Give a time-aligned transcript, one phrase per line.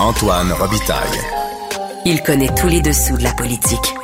[0.00, 1.20] Antoine Robitaille.
[2.04, 3.94] Il connaît tous les dessous de la politique.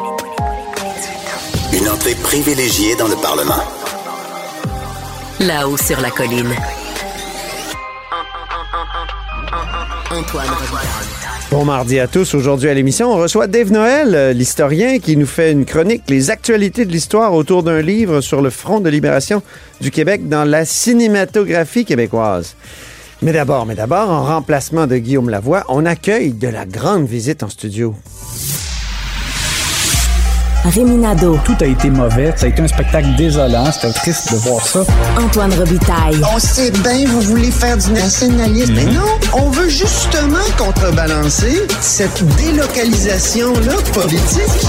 [1.73, 3.63] Une entrée privilégiée dans le Parlement.
[5.41, 6.55] Là-haut sur la colline.
[10.12, 11.11] Antoine Robitaille.
[11.50, 12.34] Bon mardi à tous.
[12.34, 16.30] Aujourd'hui à l'émission, on reçoit Dave Noël, euh, l'historien, qui nous fait une chronique, les
[16.30, 19.43] actualités de l'histoire autour d'un livre sur le front de libération
[19.80, 22.54] du Québec dans la cinématographie québécoise.
[23.23, 27.43] Mais d'abord, mais d'abord, en remplacement de Guillaume Lavoie, on accueille de la grande visite
[27.43, 27.95] en studio.
[30.64, 32.32] Réminado, Tout a été mauvais.
[32.36, 33.70] Ça a été un spectacle désolant.
[33.72, 34.84] C'était triste de voir ça.
[35.18, 36.20] Antoine Robitaille.
[36.34, 38.74] On sait bien, vous voulez faire du nationalisme.
[38.74, 44.66] Mais non, on veut justement contrebalancer cette délocalisation-là politique.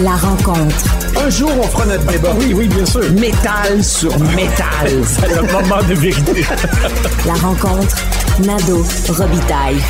[0.00, 0.84] La rencontre.
[1.22, 2.34] Un jour, on fera notre débat.
[2.38, 3.02] Oui, oui, bien sûr.
[3.12, 4.88] Métal sur métal.
[5.04, 6.44] C'est le moment de vérité.
[7.26, 7.96] La rencontre.
[8.40, 9.82] Nado Robitaille.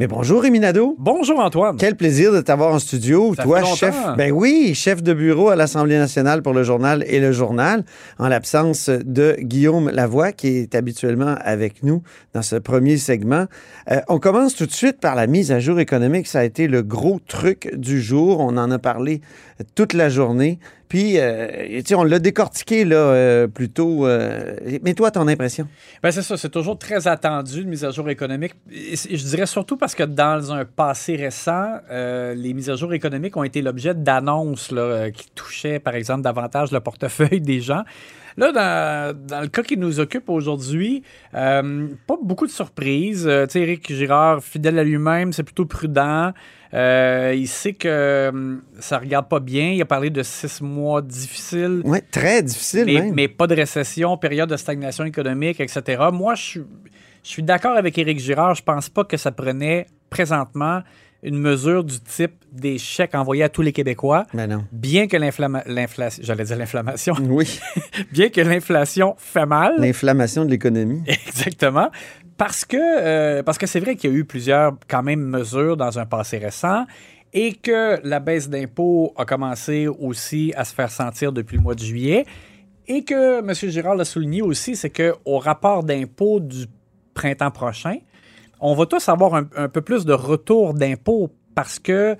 [0.00, 0.96] Mais bonjour, Rémi Nadeau.
[0.98, 1.76] Bonjour, Antoine.
[1.76, 3.32] Quel plaisir de t'avoir en studio.
[3.36, 3.96] Ça Toi, fait chef.
[4.16, 7.84] Ben oui, chef de bureau à l'Assemblée nationale pour le journal et le journal,
[8.18, 13.46] en l'absence de Guillaume Lavoie, qui est habituellement avec nous dans ce premier segment.
[13.88, 16.26] Euh, on commence tout de suite par la mise à jour économique.
[16.26, 18.40] Ça a été le gros truc du jour.
[18.40, 19.20] On en a parlé
[19.76, 20.58] toute la journée.
[20.94, 24.06] Puis, euh, tu on l'a décortiqué là euh, plutôt.
[24.06, 25.66] euh, mais toi, ton impression?
[26.04, 28.52] Ben c'est ça, c'est toujours très attendu, une mise à jour économique.
[28.70, 33.42] Je dirais surtout parce que dans un passé récent, les mises à jour économiques ont
[33.42, 37.82] été l'objet d'annonces là, qui touchaient, par exemple, davantage le portefeuille des gens.
[38.36, 41.02] Là, dans, dans le cas qui nous occupe aujourd'hui,
[41.34, 43.26] euh, pas beaucoup de surprises.
[43.26, 46.32] Euh, tu sais, Éric Girard, fidèle à lui-même, c'est plutôt prudent.
[46.72, 49.70] Euh, il sait que hum, ça regarde pas bien.
[49.70, 51.82] Il a parlé de six mois difficiles.
[51.84, 53.14] Oui, très difficile Mais, même.
[53.14, 56.02] mais pas de récession, période de stagnation économique, etc.
[56.12, 56.62] Moi, je suis,
[57.22, 58.56] je suis d'accord avec Éric Girard.
[58.56, 60.82] Je pense pas que ça prenait présentement
[61.24, 64.26] une mesure du type des chèques envoyés à tous les Québécois.
[64.34, 64.64] Ben non.
[64.70, 67.58] Bien que l'inflation, j'allais dire l'inflammation, Oui,
[68.12, 71.02] bien que l'inflation fait mal, l'inflammation de l'économie.
[71.06, 71.90] Exactement.
[72.36, 75.76] Parce que euh, parce que c'est vrai qu'il y a eu plusieurs quand même mesures
[75.76, 76.84] dans un passé récent
[77.32, 81.74] et que la baisse d'impôts a commencé aussi à se faire sentir depuis le mois
[81.74, 82.26] de juillet
[82.86, 83.70] et que M.
[83.70, 86.66] Girard l'a souligné aussi, c'est qu'au rapport d'impôts du
[87.14, 87.96] printemps prochain,
[88.66, 92.16] on va tous avoir un, un peu plus de retour d'impôts parce que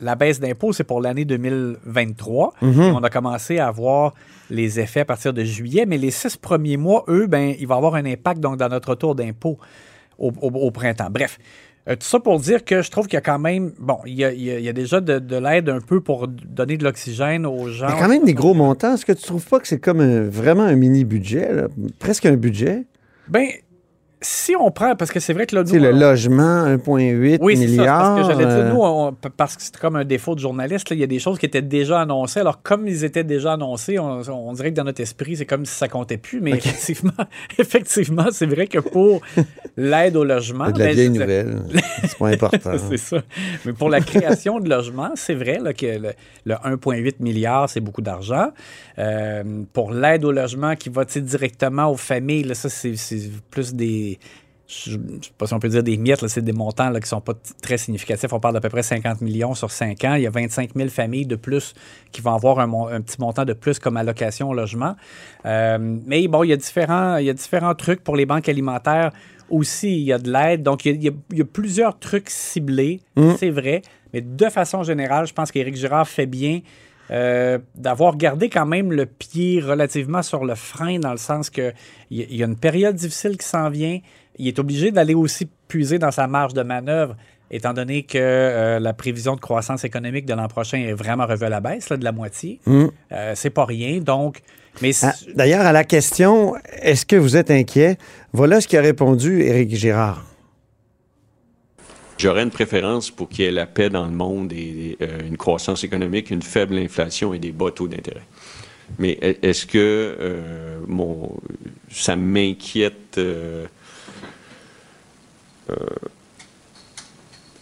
[0.00, 2.54] la baisse d'impôts, c'est pour l'année 2023.
[2.62, 4.14] On a commencé à voir
[4.48, 7.76] les effets à partir de juillet, mais les six premiers mois, eux, ben, il va
[7.76, 9.58] avoir un impact donc, dans notre retour d'impôts
[10.18, 11.08] au, au- au printemps.
[11.10, 11.38] Bref,
[11.88, 14.14] euh, tout ça pour dire que je trouve qu'il y a quand même, bon, il
[14.14, 17.68] y a, il y déjà de, de l'aide un peu pour donner de l'oxygène aux
[17.68, 17.88] gens.
[17.88, 18.94] Il y a quand même des gros montants.
[18.94, 21.68] Est-ce que tu trouves pas que c'est comme un- vraiment un mini-budget, là?
[21.98, 22.84] presque un budget?
[23.28, 23.46] Ben,
[24.22, 27.56] si on prend, parce que c'est vrai que là, nous, le on- logement, 1,8 Oui,
[27.56, 27.70] c'est ça.
[27.70, 28.16] milliard.
[28.16, 30.96] Parce que j'allais dire, nous, on- parce que c'est comme un défaut de journaliste, là,
[30.96, 32.40] il y a des choses qui étaient déjà annoncées.
[32.40, 35.64] Alors, comme ils étaient déjà annoncés, on, on dirait que dans notre esprit, c'est comme
[35.64, 36.40] si ça comptait plus.
[36.40, 37.12] Mais effectivement,
[37.58, 39.20] effectivement, c'est vrai que pour
[39.76, 40.66] l'aide au logement.
[40.66, 41.62] c'est de la ben, vieille nouvelle.
[42.02, 42.72] c'est pas important.
[42.90, 43.18] c'est ça.
[43.64, 46.10] Mais pour la création de logements, c'est vrai là, que le,
[46.44, 48.48] le 1,8 milliard, c'est beaucoup d'argent.
[48.98, 49.42] Euh,
[49.72, 52.94] pour l'aide au logement qui va directement aux familles, là, ça, c'est
[53.50, 54.09] plus des.
[54.66, 57.04] Je ne sais pas si on peut dire des miettes, c'est des montants là, qui
[57.04, 58.32] ne sont pas très significatifs.
[58.32, 60.14] On parle d'à peu près 50 millions sur 5 ans.
[60.14, 61.74] Il y a 25 000 familles de plus
[62.12, 64.94] qui vont avoir un, petit montant de plus comme allocation au logement.
[65.44, 68.48] Euh, mais bon, il y, a différents, il y a différents trucs pour les banques
[68.48, 69.10] alimentaires
[69.48, 69.88] aussi.
[69.88, 70.62] Il y a de l'aide.
[70.62, 73.00] Donc, il y a, il y plusieurs trucs ciblés,
[73.38, 73.82] c'est vrai.
[74.12, 76.60] Mais de façon générale, je pense qu'Éric Girard fait bien
[77.10, 81.72] euh, d'avoir gardé quand même le pied relativement sur le frein, dans le sens que
[82.10, 83.98] il y, y a une période difficile qui s'en vient.
[84.38, 87.16] Il est obligé d'aller aussi puiser dans sa marge de manœuvre,
[87.50, 91.44] étant donné que euh, la prévision de croissance économique de l'an prochain est vraiment revue
[91.46, 92.60] à la baisse, là, de la moitié.
[92.66, 93.98] Euh, c'est pas rien.
[94.00, 94.40] Donc,
[94.80, 97.98] mais Ah, D'ailleurs, à la question, est-ce que vous êtes inquiet?
[98.32, 100.24] Voilà ce qu'a répondu Éric Girard.
[102.20, 105.38] J'aurais une préférence pour qu'il y ait la paix dans le monde et euh, une
[105.38, 108.26] croissance économique, une faible inflation et des bas taux d'intérêt.
[108.98, 109.78] Mais e- est-ce que
[110.20, 110.80] euh,
[111.88, 113.64] ça m'inquiète euh,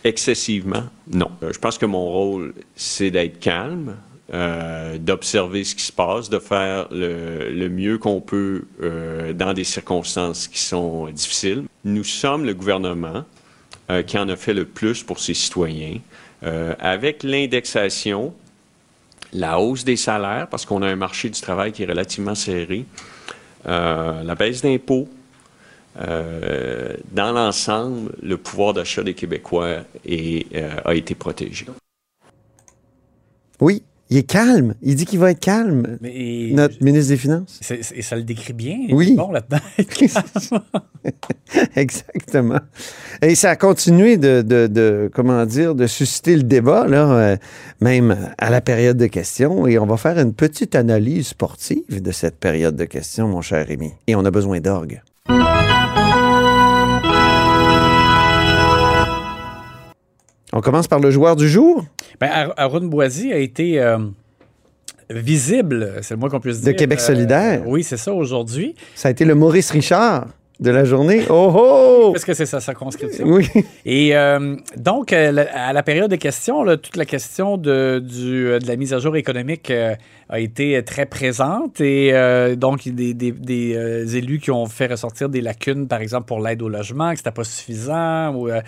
[0.03, 0.87] excessivement?
[1.09, 1.31] Non.
[1.41, 3.95] Je pense que mon rôle, c'est d'être calme,
[4.99, 8.65] d'observer ce qui se passe, de faire le, mieux qu'on peut
[9.35, 11.63] dans des circonstances qui sont difficiles.
[11.85, 13.25] Nous sommes le gouvernement
[13.91, 15.99] euh, qui en a fait le plus pour ses citoyens.
[16.43, 18.35] Euh, avec l'indexation,
[19.33, 22.85] la hausse des salaires, parce qu'on a un marché du travail qui est relativement serré,
[23.67, 25.09] euh, la baisse d'impôts,
[25.97, 29.79] dans l'ensemble, le pouvoir d'achat des Québécois
[30.85, 31.67] a été protégé.
[33.59, 34.75] Oui, il est calme.
[34.83, 37.61] Il dit qu'il va être calme, Mais- notre ministre des Finances.
[37.95, 38.77] Et ça le décrit bien.
[38.91, 39.09] Oui.
[39.09, 39.59] Il est bon là-dedans.
[41.77, 42.61] Exactement.
[43.23, 47.37] Et ça a continué de, de- de- comment dire, de susciter le débat, là, euh,
[47.81, 49.67] même à la période de questions.
[49.67, 53.67] Et on va faire une petite analyse sportive de cette période de questions, mon cher
[53.67, 53.93] Rémi.
[54.07, 55.03] Et on a besoin d'orgue.
[60.53, 61.85] On commence par le joueur du jour
[62.21, 63.99] Ben, Ar- Arun Boisy a été euh,
[65.11, 66.77] visible, c'est le moins qu'on puisse De dire.
[66.77, 67.63] Québec solidaire.
[67.67, 68.75] oui, c'est ça aujourd'hui.
[68.95, 70.27] Ça a été le Maurice Richard
[70.61, 71.23] de la journée.
[71.31, 72.11] Oh oh!
[72.13, 73.25] Parce que c'est sa circonscription.
[73.27, 73.49] Oui.
[73.87, 78.49] Et euh, donc, euh, à la période de questions, là, toute la question de, du,
[78.49, 79.95] euh, de la mise à jour économique euh,
[80.29, 81.81] a été très présente.
[81.81, 85.29] Et euh, donc, il y a des, des- des, euh, élus qui ont fait ressortir
[85.29, 88.35] des lacunes, par exemple, pour l'aide au logement, que c'était pas suffisant.
[88.35, 88.61] Ou euh,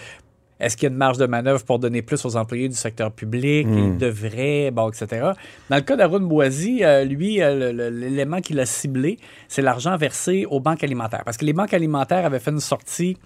[0.60, 3.10] est-ce qu'il y a une marge de manœuvre pour donner plus aux employés du secteur
[3.10, 3.66] public?
[3.70, 5.30] Il devrait, bon, etc.
[5.70, 9.18] Dans le cas d'Arun Boisy, euh, lui, euh, l'élément qu'il a ciblé,
[9.48, 11.22] c'est l'argent versé aux banques alimentaires.
[11.24, 13.16] Parce que les banques alimentaires avaient fait une sortie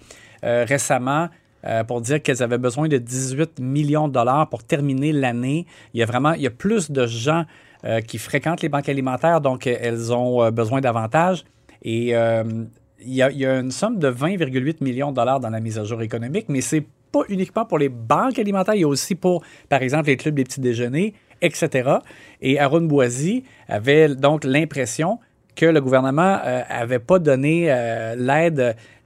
[0.43, 1.29] euh, récemment
[1.87, 5.65] pour dire qu'elles avaient besoin de 18 millions de dollars pour terminer l'année.
[5.95, 7.45] Il y a vraiment, il y a plus de gens
[8.05, 11.43] qui fréquentent les banques alimentaires, donc elles ont besoin davantage.
[11.81, 15.49] Et il y, a, il y a une somme de 20,8 millions de dollars dans
[15.49, 16.85] la mise à jour économique, mais c'est
[17.15, 20.35] pas uniquement pour les banques alimentaires, il y a aussi pour, par exemple, les clubs
[20.35, 21.67] des petits déjeuners, etc.
[22.41, 25.19] Et Arun Boisy avait donc l'impression
[25.55, 26.37] que le gouvernement
[26.69, 28.59] n'avait pas donné euh, l'aide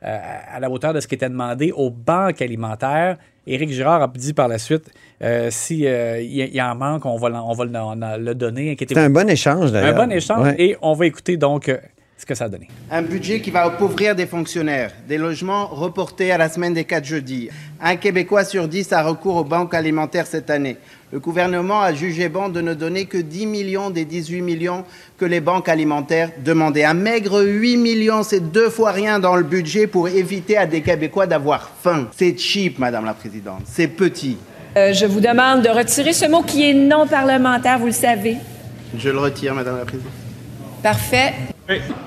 [0.03, 0.17] euh,
[0.55, 3.17] à la hauteur de ce qui était demandé aux banques alimentaires.
[3.45, 4.85] Éric Girard a dit par la suite,
[5.23, 8.33] euh, si euh, il y, en manque, on va, l'en- on va le, on le
[8.35, 8.75] donner.
[8.79, 9.95] C'était un bon échange, Un d'ailleurs.
[10.05, 10.47] bon échange.
[10.47, 10.55] Ouais.
[10.57, 11.77] Et on va écouter donc euh,
[12.19, 12.67] ce que ça a donné.
[12.91, 17.05] Un budget qui va appauvrir des fonctionnaires, des logements reportés à la semaine des 4
[17.05, 17.49] jeudis.
[17.81, 20.75] Un Québécois sur 10 a recours aux banques alimentaires cette année.
[21.13, 24.83] Le gouvernement a jugé bon de ne donner que 10 millions des 18 millions
[25.17, 26.83] que les banques alimentaires demandaient.
[26.83, 30.81] Un maigre 8 millions, c'est deux fois rien dans le budget pour éviter à des
[30.81, 32.09] Québécois d'avoir faim.
[32.15, 33.61] C'est cheap, Madame la Présidente.
[33.63, 34.37] C'est petit.
[34.75, 38.35] Euh, je vous demande de retirer ce mot qui est non parlementaire, vous le savez.
[38.95, 40.11] Je le retire, Madame la Présidente.
[40.83, 41.33] Parfait.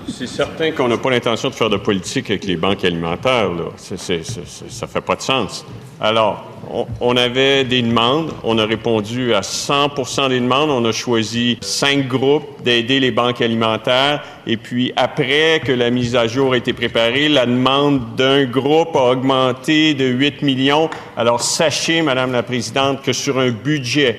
[0.08, 3.48] C'est certain qu'on n'a pas l'intention de faire de politique avec les banques alimentaires.
[3.50, 3.66] Là.
[3.76, 5.64] Ça fait pas de sens.
[6.00, 8.32] Alors, on, on avait des demandes.
[8.42, 10.70] On a répondu à 100% des demandes.
[10.70, 14.24] On a choisi cinq groupes d'aider les banques alimentaires.
[14.48, 18.96] Et puis, après que la mise à jour a été préparée, la demande d'un groupe
[18.96, 20.90] a augmenté de 8 millions.
[21.16, 24.18] Alors, sachez, Madame la Présidente, que sur un budget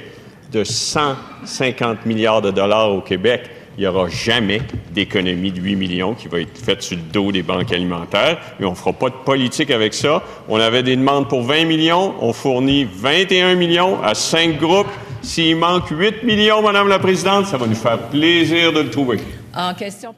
[0.54, 4.62] de 150 milliards de dollars au Québec, il n'y aura jamais
[4.94, 8.40] d'économie de 8 millions qui va être faite sur le dos des banques alimentaires.
[8.60, 10.22] Et on ne fera pas de politique avec ça.
[10.48, 12.14] On avait des demandes pour 20 millions.
[12.22, 14.92] On fournit 21 millions à cinq groupes.
[15.22, 19.20] S'il manque 8 millions, Madame la Présidente, ça va nous faire plaisir de le trouver.
[19.56, 20.14] En question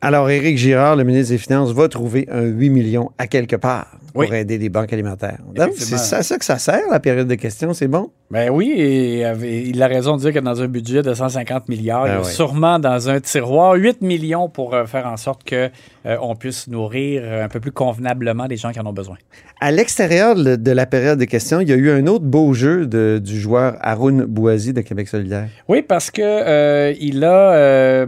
[0.00, 3.86] Alors, Éric Girard, le ministre des Finances, va trouver un 8 millions à quelque part
[4.26, 5.38] pour aider les banques alimentaires.
[5.46, 6.22] Donc, C'est Effectivement.
[6.22, 8.10] ça, que ça sert, la période de questions, c'est bon?
[8.30, 9.22] Ben oui, et
[9.68, 12.18] il a raison de dire que dans un budget de 150 milliards, il y Ben
[12.20, 12.30] a oui.
[12.32, 15.70] sûrement dans un tiroir 8 millions pour euh, faire en sorte que
[16.06, 19.16] euh, on puisse nourrir euh, un peu plus convenablement les gens qui en ont besoin.
[19.60, 22.86] À l'extérieur de la période de questions, il y a eu un autre beau jeu
[22.86, 25.48] de- du joueur Haroun Boisy de Québec solidaire.
[25.68, 27.52] Oui, parce que euh, il a.
[27.54, 28.06] euh,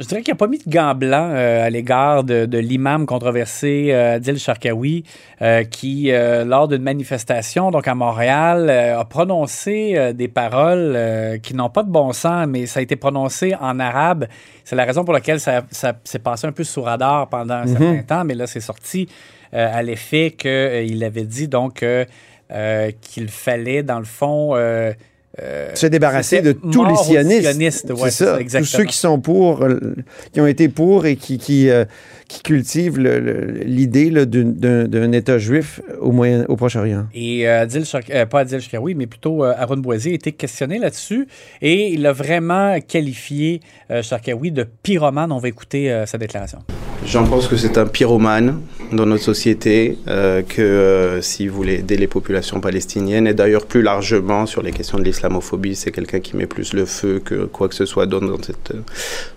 [0.00, 3.04] je dirais qu'il n'a pas mis de gants blancs euh, à l'égard de, de l'imam
[3.04, 5.04] controversé euh, Adil Sharkawi,
[5.42, 10.98] euh, qui, euh, lors d'une manifestation donc à Montréal, a prononcé des paroles
[11.42, 14.26] qui n'ont pas de bon sens, mais ça a été prononcé en arabe.
[14.64, 17.66] C'est la raison pour laquelle ça, ça s'est passé un peu sous radar pendant un
[17.66, 19.08] certain temps, mais là, c'est sorti
[19.52, 21.84] à l'effet qu'il avait dit donc
[23.00, 24.54] qu'il fallait, dans le fond.
[25.38, 27.50] Euh, Se débarrasser de tous les sionistes.
[27.50, 28.58] sionistes, ouais, c'est ça.
[28.58, 29.94] Tous ceux qui sont pour, euh,
[30.32, 31.84] qui ont été pour et qui, qui, euh,
[32.28, 37.06] qui cultivent l'idée d'un d'un État juif au, moyen, au Proche-Orient.
[37.14, 41.28] Et Adil euh, pas Adil Shkawi, mais plutôt Aaron Boisier a été questionné là-dessus
[41.62, 43.60] et il a vraiment qualifié
[44.02, 45.32] Sharkawi de pyromane.
[45.32, 46.58] On va écouter sa déclaration.
[47.06, 48.60] J'en pense que c'est un pyromane
[48.92, 53.66] dans notre société, euh, que euh, si vous voulez aider les populations palestiniennes, et d'ailleurs
[53.66, 57.46] plus largement sur les questions de l'islamophobie, c'est quelqu'un qui met plus le feu que
[57.46, 58.82] quoi que ce soit d'autre dans cette euh,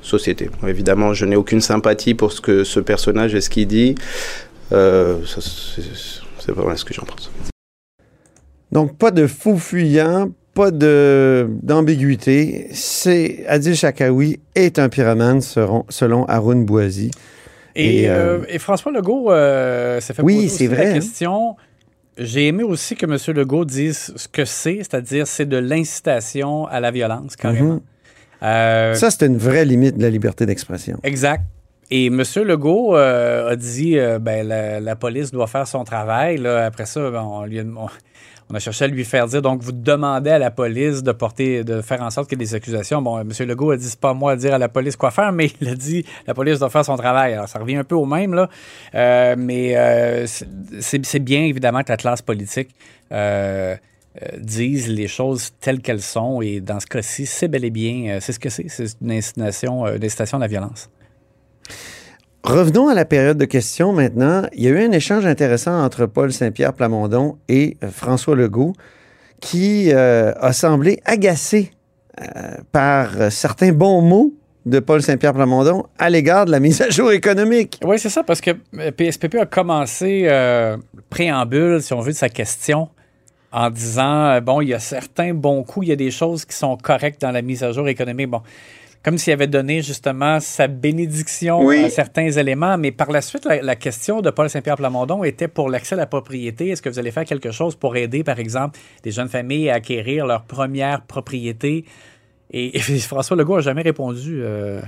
[0.01, 0.50] société.
[0.67, 3.96] Évidemment, je n'ai aucune sympathie pour ce que ce personnage et ce qu'il dit.
[4.70, 7.32] C'est vraiment ce que j'en pense.
[8.72, 12.67] Donc, pas de fou fuyant, pas d'ambiguïté.
[12.72, 17.12] C'est Adil Shakawi est un pyromane selon, selon Haroun Boisy.
[17.75, 21.56] Et, Et, euh, euh, et François Legault, euh, ça fait Oui, c'est vrai, la question.
[22.18, 23.18] J'ai aimé aussi que M.
[23.36, 27.82] Legault dise ce que c'est, c'est-à-dire c'est de l'incitation à la violence, carrément.
[28.44, 31.00] Euh, Ça, c'est une vraie limite de la liberté d'expression.
[31.03, 31.42] Exact.
[31.89, 32.22] Et M.
[32.46, 36.38] Legault a dit ben, la, la police doit faire son travail.
[36.38, 36.65] Là.
[36.65, 37.88] Après ça, ben, on, lui a, on-
[38.53, 41.63] on a cherché à lui faire dire donc vous demandez à la police de porter,
[41.63, 43.01] de faire en sorte qu'il y ait des accusations.
[43.01, 43.29] Bon, M.
[43.48, 45.67] Legault a dit c'est pas moi à dire à la police quoi faire, mais il
[45.69, 47.33] a dit la police doit faire son travail.
[47.33, 48.50] Alors ça revient un peu au même là,
[48.93, 52.69] Euh, mais euh, c'est- bien évidemment que la classe politique.
[53.12, 53.75] euh,
[54.38, 58.31] disent les choses telles qu'elles sont et dans ce cas-ci, c'est bel et bien, c'est
[58.33, 60.89] ce que c'est, c'est une une incitation à la violence.
[62.43, 64.41] Revenons à la période de questions maintenant.
[64.51, 68.73] Il y a eu un échange intéressant entre Paul Saint-Pierre Plamondon et euh, François Legault
[69.39, 71.71] qui euh, a semblé agacé
[72.19, 74.33] euh, par certains bons mots
[74.65, 77.79] de Paul Saint-Pierre Plamondon à l'égard de la mise à jour économique.
[77.81, 80.77] Oui, c'est ça, parce que PSPP a commencé le
[81.09, 82.89] préambule, si on veut, de sa question
[83.53, 86.55] en disant bon, il y a certains bons coups, il y a des choses qui
[86.55, 88.29] sont correctes dans la mise à jour économique.
[88.29, 88.41] Bon,
[89.03, 91.83] comme s'il avait donné justement sa bénédiction Oui.
[91.83, 95.50] à certains éléments, mais par la suite, la, la question de Paul Saint-Pierre Plamondon était
[95.50, 96.69] pour l'accès à la propriété.
[96.69, 99.75] Est-ce que vous allez faire quelque chose pour aider, par exemple, des jeunes familles à
[99.75, 101.83] acquérir leur première propriété?
[102.51, 104.79] Et, et François Legault n'a jamais répondu euh,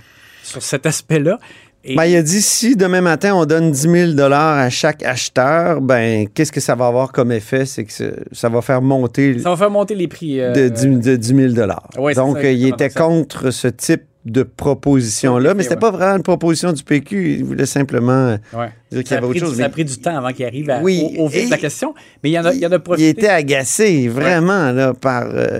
[0.43, 1.37] sur cet aspect-là.
[1.87, 5.81] Et- Ben, il a dit si demain matin on donne 10 000 à chaque acheteur,
[5.81, 7.65] ben qu'est-ce que ça va avoir comme effet?
[7.67, 10.41] C'est que ça- ça va faire monter Ça va faire monter les prix.
[10.41, 11.67] euh, de 10, de 10 000
[11.99, 15.79] Ouais, Donc, ça, euh, il était contre ce type de proposition-là, mais c'était ouais.
[15.81, 17.35] pas vraiment une proposition du PQ.
[17.37, 18.69] Il voulait simplement euh, Ouais.
[18.91, 19.51] dire qu'il y avait autre chose.
[19.51, 21.43] du- mais ça a pris du temps avant qu'il arrive à- Oui, au, au vif
[21.43, 21.93] et- de la question.
[22.23, 25.25] Mais il y en a, il y en a il était agacé, vraiment, là, par,
[25.31, 25.59] euh,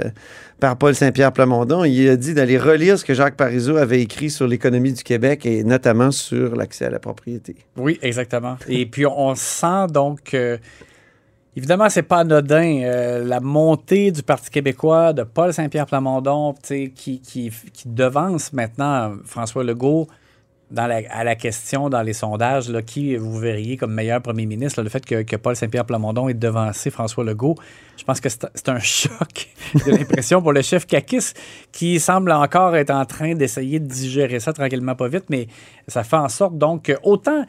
[0.59, 1.83] par Paul Saint-Pierre Plamondon.
[1.83, 5.45] Il a dit d'aller relire ce que Jacques Parizeau avait écrit sur l'économie du Québec
[5.45, 7.55] et notamment sur l'accès à la propriété.
[7.77, 8.57] Oui, exactement.
[8.67, 10.57] Et puis, on, sent donc que,
[11.55, 12.81] évidemment, c'est pas anodin.
[12.83, 19.13] euh, la montée du Parti québécois, de Paul Saint-Pierre Plamondon, qui, qui, qui devance maintenant
[19.25, 20.07] François Legault
[20.77, 25.05] à la question dans les sondages, qui vous verriez comme meilleur premier ministre, le fait
[25.05, 27.55] que, Paul Saint-Pierre Plamondon ait devancé François Legault,
[27.98, 29.50] je pense que c'est un choc
[29.86, 31.34] de l'impression pour le chef Kakis
[31.72, 35.48] qui semble encore être en train d'essayer de digérer ça tranquillement pas vite, mais
[35.88, 37.46] ça fait en sorte donc que autant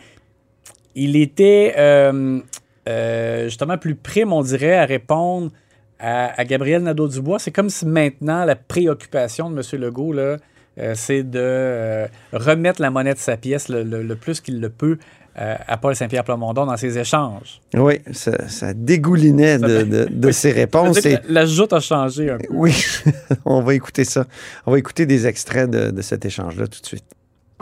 [0.94, 2.40] il était euh,
[2.88, 5.50] euh, justement plus prêt, on dirait, à répondre
[5.98, 7.38] à, à Gabriel Nadeau-Dubois.
[7.38, 9.80] C'est comme si maintenant la préoccupation de M.
[9.80, 10.36] Legault, là,
[10.78, 14.60] euh, c'est de euh, remettre la monnaie de sa pièce le, le- le plus qu'il
[14.60, 14.98] le peut
[15.38, 17.60] euh, à Paul Saint-Pierre Plamondon dans ses échanges.
[17.74, 21.04] Oui, ça, ça dégoulinait de, de- de ses réponses.
[21.04, 22.46] Et- La, la joute a changé un peu.
[22.50, 22.74] Oui,
[23.44, 24.24] on va écouter ça.
[24.64, 27.04] On va écouter des extraits de, de cet échange-là tout de suite.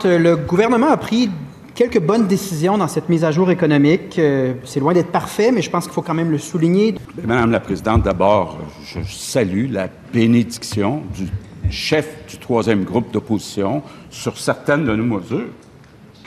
[0.03, 1.29] Le gouvernement a pris
[1.73, 4.17] quelques bonnes décisions dans cette mise à jour économique.
[4.19, 6.95] Euh, C'est loin d'être parfait, mais je pense qu'il faut quand même le souligner.
[7.25, 11.27] Madame la Présidente, d'abord, je salue la bénédiction du
[11.69, 15.47] chef du troisième groupe d'opposition sur certaines de nos mesures.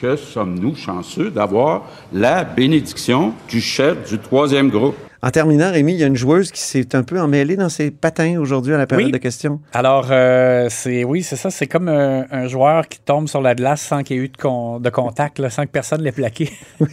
[0.01, 4.95] Que sommes-nous chanceux d'avoir la bénédiction du chef du troisième groupe?
[5.21, 7.91] En terminant, Rémi, il y a une joueuse qui s'est un peu emmêlée dans ses
[7.91, 9.13] patins aujourd'hui à la période Oui.
[9.13, 9.61] de questions.
[9.73, 11.51] Alors, euh, c'est oui, c'est ça.
[11.51, 14.29] C'est comme un, un joueur qui tombe sur la glace sans qu'il y ait eu
[14.29, 16.53] de, con- de contact, là, sans que personne l'ait plaqué.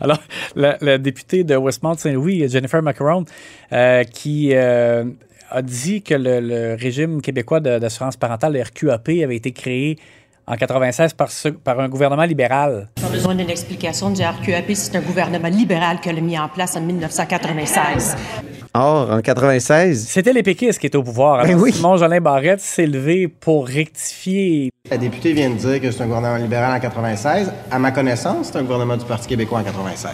[0.00, 0.18] Alors,
[0.56, 3.24] la, la députée de Westmount-Saint-Louis, Jennifer Macaron,
[3.72, 5.04] euh, qui euh,
[5.50, 9.96] a dit que le, le régime québécois d'assurance parentale, le RQAP, avait été créé
[10.46, 12.88] en 96 par, ce- par un gouvernement libéral.
[13.00, 16.76] Pas besoin d'une explication du RQAP, c'est un gouvernement libéral qui l'a mis en place
[16.76, 18.16] en 1996.
[18.74, 21.40] Or, en 96, C'était les péquistes qui étaient au pouvoir.
[21.40, 21.72] Alors, Ben oui.
[21.72, 26.06] Simon Jolin Barrette s'est levé pour rectifier La députée vient de dire que c'est un
[26.06, 27.52] gouvernement libéral en 96.
[27.70, 30.10] À ma connaissance, c'est un gouvernement du Parti québécois en 96.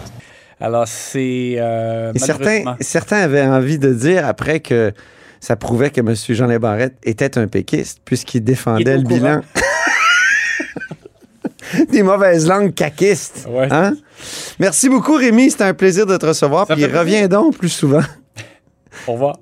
[0.61, 1.57] Alors, c'est.
[1.59, 4.93] euh, certains, certains avaient envie de dire après que
[5.41, 6.15] ça prouvait que M.
[6.15, 9.41] Jean Barrette était un péquiste puisqu'il Il défendait le bilan.
[11.91, 13.47] Des mauvaises langues caquistes.
[13.49, 13.69] Ouais.
[13.71, 13.95] Hein?
[14.59, 15.51] Merci beaucoup, Rémi.
[15.51, 16.67] C'était un plaisir de te recevoir.
[16.67, 18.03] Ça Puis reviens donc plus souvent.
[19.07, 19.37] Au revoir.